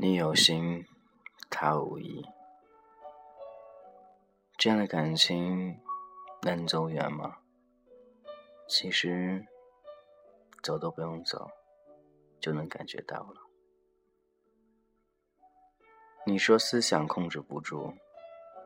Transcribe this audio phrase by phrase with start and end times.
[0.00, 0.84] 你有心，
[1.50, 2.24] 他无意，
[4.56, 5.80] 这样的感情
[6.42, 7.38] 能走远吗？
[8.68, 9.46] 其实，
[10.62, 11.50] 走都不用走，
[12.38, 13.42] 就能感觉到了。
[16.26, 17.94] 你说思想控制不住，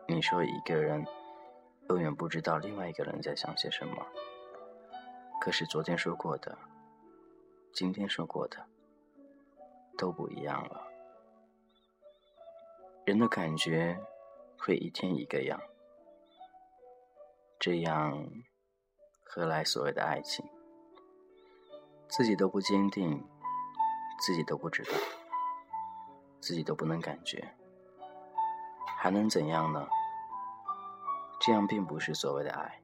[0.06, 1.06] 你说一个人
[1.88, 4.06] 永远不知道另外一个人在想些什么。
[5.40, 6.56] 可是昨天说过的，
[7.72, 8.66] 今天说过的，
[9.98, 10.86] 都不一样了。
[13.04, 13.98] 人的感觉
[14.56, 15.60] 会一天一个样，
[17.58, 18.28] 这样
[19.24, 20.44] 何来所谓的爱情？
[22.08, 23.26] 自己都不坚定，
[24.20, 24.92] 自己都不知道，
[26.40, 27.52] 自己都不能感觉，
[29.02, 29.88] 还能怎样呢？
[31.40, 32.80] 这样并不是所谓的爱，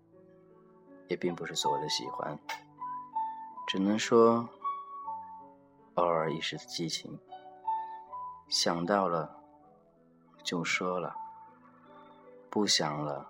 [1.07, 2.37] 也并不是所谓的喜欢，
[3.69, 4.49] 只能说
[5.95, 7.21] 偶尔一时的激情，
[8.49, 9.37] 想到了。
[10.43, 11.15] 就说了，
[12.51, 13.25] 不想了，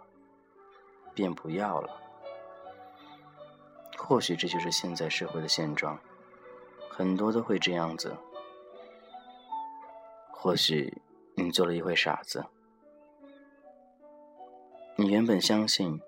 [1.12, 2.00] 便不要了。
[3.98, 5.98] 或许这就是现在社会的现状，
[6.88, 8.16] 很多都会这样子。
[10.30, 11.02] 或许
[11.34, 12.46] 你做了一回傻子，
[15.08, 16.02] 原本相信，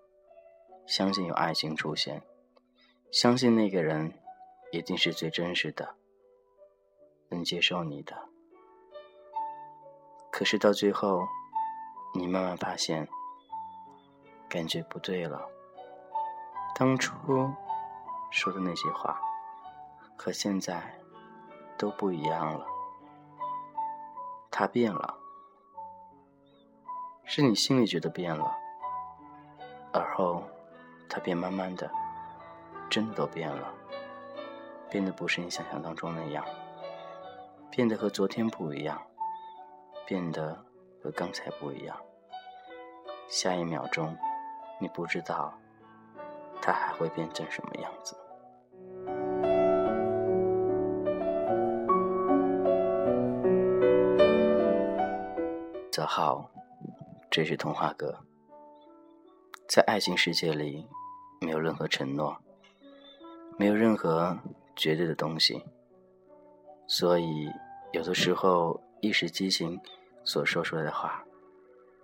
[0.86, 2.22] 相信有爱情出现，
[3.10, 4.12] 相信那个人
[4.72, 5.94] 一定是最真实的，
[7.30, 8.28] 能接受你的。
[10.30, 11.26] 可是到最后，
[12.14, 13.08] 你慢慢发现，
[14.50, 15.48] 感觉不对了。
[16.74, 17.14] 当初
[18.30, 19.18] 说的那些话，
[20.14, 21.00] 和现在
[21.78, 22.66] 都不一样了。
[24.50, 25.16] 他变了，
[27.24, 28.58] 是你心里觉得变了，
[29.92, 30.42] 而后
[31.08, 31.90] 他便慢慢的，
[32.88, 33.72] 真的都变了，
[34.88, 36.44] 变得不是你想象当中那样，
[37.70, 39.00] 变得和昨天不一样。
[40.06, 40.58] 变得
[41.00, 41.96] 和刚才不一样。
[43.28, 44.16] 下一秒钟，
[44.80, 45.54] 你不知道
[46.60, 48.16] 他还会变成什么样子。
[55.92, 56.50] 泽浩，
[57.30, 58.18] 这是童话歌。
[59.70, 60.84] 在爱情世界里，
[61.40, 62.36] 没有任何承诺，
[63.56, 64.36] 没有任何
[64.74, 65.64] 绝对的东西，
[66.88, 67.48] 所以
[67.92, 69.80] 有的时候一时激情。
[70.24, 71.24] 所说出来的话，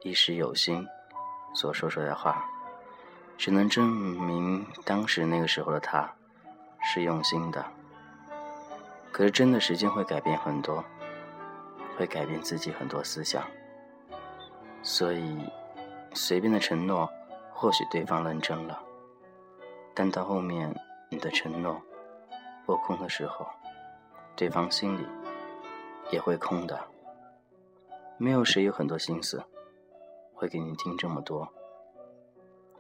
[0.03, 0.87] 一时有心
[1.55, 2.49] 所说出来的话，
[3.37, 6.15] 只能证明当时那个时候的他
[6.81, 7.67] 是用心的。
[9.11, 10.83] 可是真的时间会改变很多，
[11.97, 13.45] 会改变自己很多思想。
[14.85, 15.39] 所以，
[16.15, 17.11] 随便的承诺，
[17.59, 18.83] 或许对方认真了，
[19.95, 20.79] 但到后面
[21.09, 21.81] 你的承诺
[22.67, 23.47] 落空的时候，
[24.37, 25.07] 对方心里
[26.13, 26.79] 也会空的。
[28.19, 29.43] 没有谁有很多心思，
[30.35, 31.49] 会给你听这么多，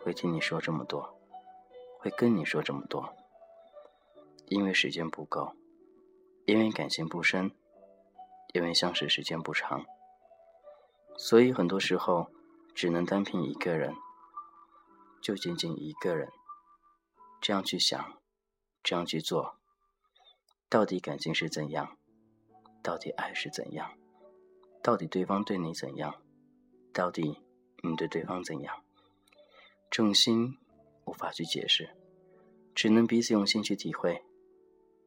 [0.04, 1.16] 会听你说这么多，
[1.98, 3.16] 会跟你说这么多。
[4.48, 5.52] 因为时间不够，
[6.44, 7.50] 因为感情不深，
[8.52, 9.86] 因为相识时间不长，
[11.16, 12.26] 所以很多时候
[12.74, 13.96] 只能单凭一个人，
[15.26, 16.30] 就仅仅一个人，
[17.40, 18.22] 这样去想，
[18.80, 19.58] 这样去做，
[20.68, 21.98] 到底感情是怎样？
[22.80, 23.98] 到底爱是怎样？
[24.84, 26.22] 到底对方对你怎样？
[26.92, 27.42] 到底
[27.82, 28.84] 你对对方怎样？
[29.90, 30.58] 重心
[31.06, 31.96] 无法去解释，
[32.72, 34.24] 只能彼此用心去体会。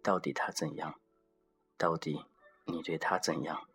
[0.03, 0.99] 到底他怎样？
[1.77, 2.25] 到底
[2.65, 3.69] 你对他怎样？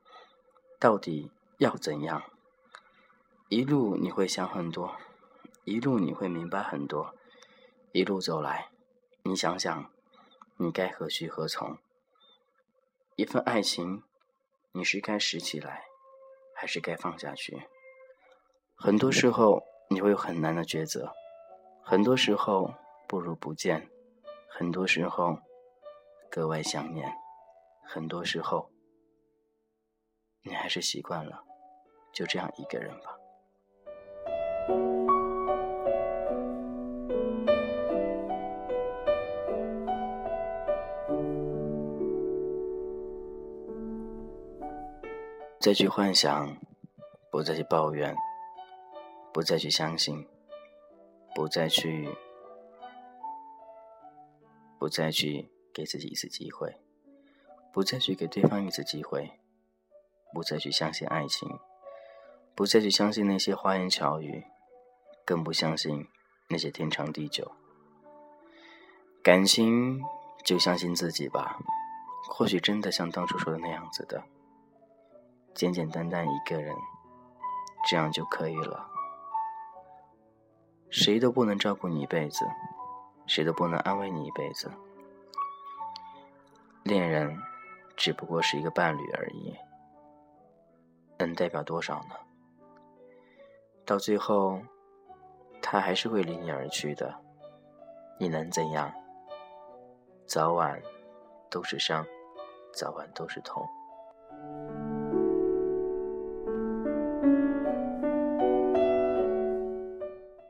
[0.79, 2.23] 到底要怎样？
[3.49, 4.95] 一路你会想很多，
[5.65, 7.15] 一路你会明白很多，
[7.93, 8.69] 一路走来，
[9.23, 9.91] 你想想，
[10.59, 11.79] 你该何去何从？
[13.17, 14.03] 一份爱情，
[14.73, 15.85] 你是该拾起来。
[16.57, 17.67] 还是该放下去。
[18.77, 19.61] 很多时候
[19.91, 21.13] 你会有很难的抉择，
[21.83, 22.73] 很多时候
[23.09, 23.91] 不如不见，
[24.49, 25.37] 很多时候
[26.31, 27.13] 格外想念，
[27.83, 28.71] 很多时候
[30.43, 31.45] 你还是习惯了
[32.13, 33.19] 就这样一个人吧。
[45.65, 46.59] 再去幻想，
[47.31, 48.15] 不再去抱怨，
[49.33, 50.29] 不再去相信，
[51.35, 52.07] 不再去，
[54.79, 56.77] 不再去给自己一次机会，
[57.73, 59.41] 不再去给对方一次机会，
[60.35, 61.49] 不再去相信爱情，
[62.55, 64.45] 不再去相信那些花言巧语，
[65.25, 66.07] 更不相信
[66.51, 67.51] 那些天长地久。
[69.23, 70.03] 感情
[70.45, 71.59] 就相信自己吧，
[72.29, 74.23] 或许真的像当初说的那样子的，
[75.55, 76.75] 简简单单一个人，
[77.87, 78.91] 这样就可以了。
[80.91, 82.45] 谁都不能照顾你一辈子，
[83.27, 84.71] 谁都不能安慰你一辈子。
[86.83, 87.37] 恋人
[87.97, 89.55] 只不过是一个伴侣而已，
[91.19, 92.17] 能代表多少呢？
[93.87, 94.61] 到最后，
[95.63, 97.15] 他还是会离你而去的，
[98.19, 98.93] 你能怎样？
[100.27, 100.83] 早晚
[101.51, 102.05] 都是伤，
[102.73, 103.65] 早晚都是痛。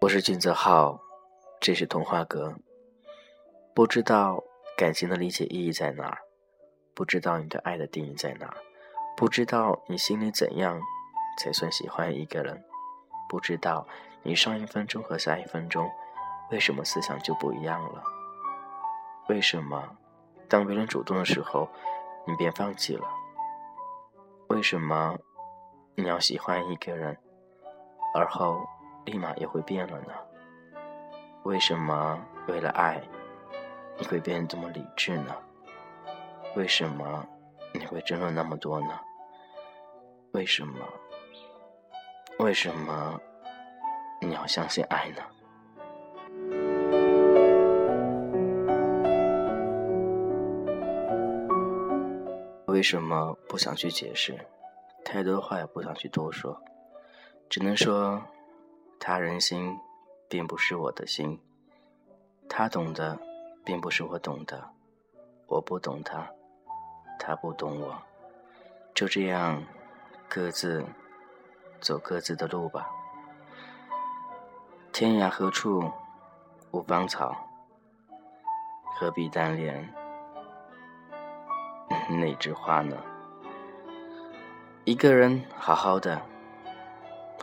[0.05, 1.01] 我是俊泽浩，
[1.59, 2.55] 这是童话阁。
[3.75, 4.45] 不知道
[4.77, 6.19] 感情的理解意义在哪儿，
[6.93, 8.56] 不知道你对爱的定义在哪儿，
[9.17, 10.79] 不知道你心里怎样
[11.39, 12.62] 才算喜欢一个人，
[13.31, 13.89] 不知道
[14.23, 15.91] 你上一分钟和下一分钟
[16.50, 18.03] 为什么思想就不一样了？
[19.31, 19.97] 为什么
[20.50, 21.67] 当别人主动的时候
[22.27, 23.09] 你便放弃了？
[24.49, 25.17] 为什么
[25.95, 27.17] 你要喜欢一个人，
[28.15, 28.61] 而后？
[29.05, 30.12] 立马也会变了呢？
[31.43, 32.19] 为什么
[32.49, 33.03] 为了爱，
[33.99, 35.37] 你会变得这么理智呢？
[36.56, 37.27] 为什么
[37.75, 38.99] 你会争论那么多呢？
[40.33, 40.79] 为什么？
[42.39, 43.21] 为什么
[44.21, 45.23] 你要相信爱呢？
[52.67, 54.39] 为什么不想去解释？
[55.05, 56.59] 太多话也不想去多说，
[57.50, 58.23] 只能说。
[58.99, 59.79] 他人心，
[60.29, 61.41] 并不是我的心。
[62.49, 63.19] 他懂的，
[63.64, 64.70] 并不是我懂的。
[65.46, 66.31] 我不懂他，
[67.19, 68.02] 他不懂我。
[68.94, 69.62] 就这样，
[70.29, 70.85] 各自
[71.81, 72.88] 走各自的路吧。
[74.93, 75.90] 天涯何处
[76.70, 77.37] 无芳草？
[78.97, 79.93] 何必单恋
[82.08, 82.97] 那枝花呢？
[84.85, 86.23] 一个人好好的，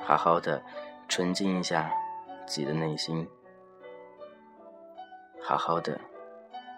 [0.04, 0.63] 好好的。
[1.12, 1.94] 纯净一下
[2.48, 3.28] 自己的内心，
[5.42, 6.00] 好好的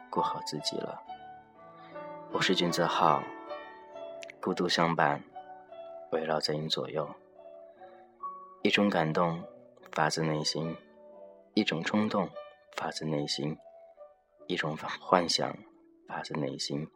[0.09, 1.00] 过好自己了。
[2.31, 3.21] 我是君泽浩，
[4.41, 5.24] 孤独相伴，
[6.13, 7.07] 围绕在你左右。
[8.63, 9.39] 一种感动
[9.91, 10.75] 发自内心，
[11.53, 12.27] 一种冲动
[12.75, 13.56] 发自内心，
[14.47, 15.56] 一种幻想
[16.07, 16.89] 发自内心，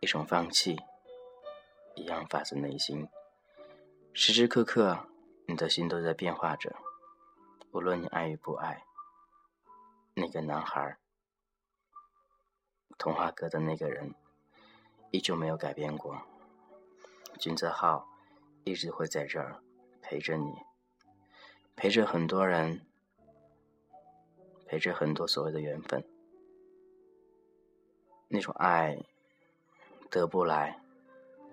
[0.00, 0.76] 一种放弃
[1.94, 3.08] 一样发自内心。
[4.12, 4.98] 时时刻刻。
[5.50, 6.76] 你的心都在变化着，
[7.70, 8.84] 无论你爱与不爱，
[10.12, 10.98] 那个男孩，
[12.98, 14.14] 童话阁的那个人，
[15.10, 16.20] 依旧没有改变过。
[17.40, 18.06] 君泽浩
[18.64, 19.62] 一直会在这儿
[20.02, 20.54] 陪着你，
[21.74, 22.86] 陪着很多人，
[24.66, 26.04] 陪着很多所谓的缘分。
[28.28, 29.02] 那种爱
[30.10, 30.78] 得不来，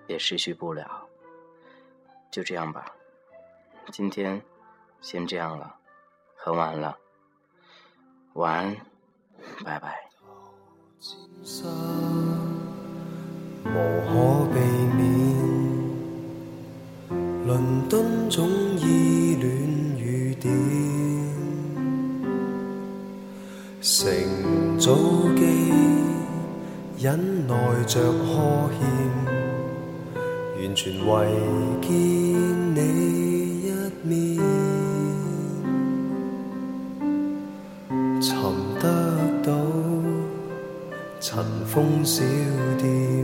[0.08, 1.08] 也失去不了，
[2.30, 2.94] 就这样吧。
[3.92, 4.42] 今天
[5.02, 5.76] 先这样了，
[6.36, 6.98] 很晚了，
[8.34, 8.76] 晚安，
[9.64, 9.96] 拜拜。
[13.64, 13.70] 无
[14.08, 14.60] 可避
[14.96, 15.00] 免，
[17.46, 19.50] 伦敦总依恋
[19.98, 20.52] 雨点，
[23.82, 24.94] 乘早
[25.36, 25.42] 机
[26.98, 28.80] 忍耐着呵欠，
[30.58, 31.10] 完全为
[31.82, 31.90] 见
[38.26, 38.36] 寻
[38.82, 38.90] 得
[39.44, 39.54] 到
[41.20, 42.24] 尘封小
[42.80, 43.24] 店，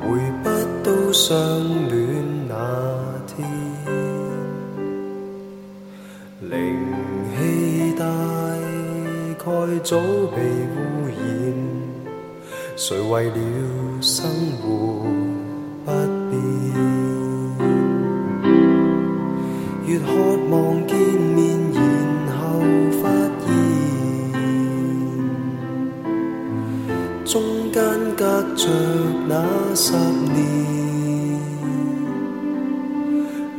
[0.00, 0.48] 回不
[0.82, 1.36] 到相
[1.90, 2.54] 恋那
[3.26, 3.46] 天，
[6.40, 6.56] 灵
[7.36, 8.06] 气大
[9.36, 9.44] 概
[9.84, 9.98] 早
[10.34, 10.40] 被
[10.72, 11.14] 污染，
[12.76, 13.36] 谁为了
[14.00, 14.24] 生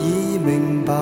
[0.00, 0.94] 已明白，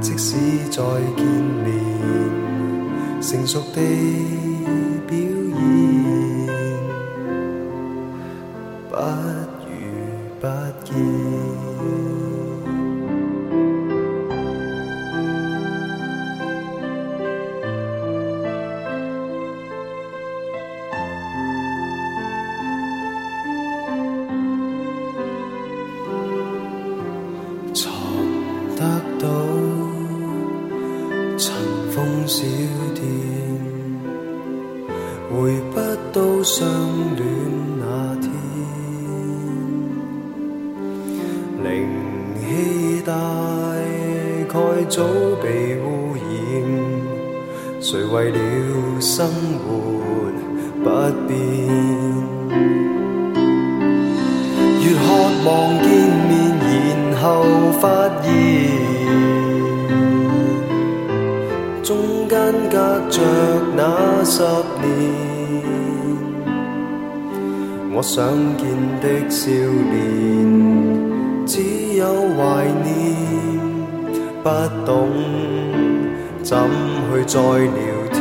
[0.00, 0.36] 即使
[0.70, 0.82] 再
[1.16, 1.24] 见
[1.64, 3.80] 面，成熟地
[41.62, 41.88] 灵
[42.40, 43.12] 气大
[44.48, 44.54] 概
[44.88, 45.02] 早
[45.42, 46.22] 被污染，
[47.80, 48.38] 谁为了
[49.00, 49.66] 生活
[50.84, 50.88] 不
[51.26, 51.36] 变？
[54.80, 54.96] 越渴
[55.44, 55.46] 望
[55.82, 55.86] 见
[56.28, 56.30] 面，
[57.10, 57.26] 然后
[57.80, 57.82] 发
[58.22, 58.26] 现
[61.82, 61.88] 中
[62.28, 62.36] 间
[62.70, 62.74] 隔
[63.10, 63.16] 着
[63.76, 63.80] 那
[64.24, 64.42] 十
[64.80, 64.86] 年。
[67.92, 68.24] 我想
[68.56, 68.62] 见
[69.00, 70.87] 的少年，
[71.48, 71.62] 只
[71.96, 72.04] 有
[72.36, 72.86] 怀念，
[74.44, 74.50] 不
[74.84, 75.08] 懂
[76.42, 76.58] 怎
[77.10, 77.80] 去再聊
[78.12, 78.16] 天。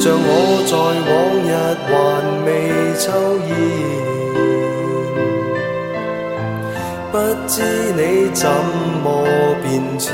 [0.00, 0.26] 像我
[0.64, 0.72] 在
[1.10, 1.12] 往
[1.44, 1.52] 日
[1.90, 1.92] 還
[2.46, 2.48] 未
[2.96, 3.04] 抽
[3.50, 3.52] 烟，
[7.12, 7.14] 不
[7.46, 7.54] 知
[7.92, 8.00] 你
[8.32, 8.48] 怎
[9.04, 9.06] 麼
[9.62, 9.68] 變
[9.98, 10.08] 遷，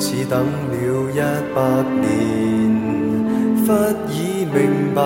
[0.00, 0.34] 似等
[0.68, 0.74] 了
[1.14, 1.16] 一
[1.54, 1.56] 百
[2.00, 2.10] 年，
[3.64, 3.68] 忽
[4.10, 4.18] 已
[4.52, 4.58] 明
[4.96, 4.98] 白，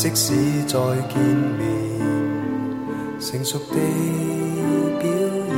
[0.00, 0.32] 即使
[0.66, 0.78] 再
[1.10, 1.22] 见
[1.58, 1.60] 面
[3.20, 3.74] 成熟地
[4.98, 5.52] 表演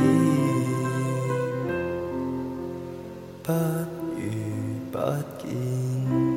[3.41, 3.53] 不
[4.17, 4.19] 如
[4.91, 4.99] 不
[5.39, 6.32] 见。